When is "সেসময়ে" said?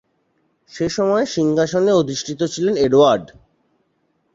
0.71-1.25